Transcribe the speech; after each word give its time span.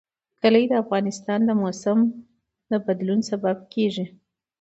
کلي 0.41 0.63
د 0.69 0.73
افغانستان 0.83 1.39
د 1.45 1.51
موسم 1.61 1.99
د 2.71 2.71
بدلون 2.85 3.19
سبب 3.29 3.57
کېږي. 3.73 4.05